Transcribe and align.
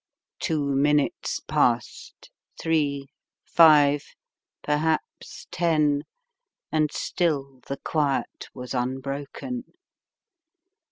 Two 0.39 0.65
minutes 0.65 1.39
passed, 1.41 2.31
three— 2.59 3.05
five— 3.45 4.03
perhaps 4.63 5.45
ten, 5.51 6.05
and 6.71 6.91
still 6.91 7.59
the 7.67 7.77
quiet 7.77 8.47
was 8.55 8.73
unbroken. 8.73 9.73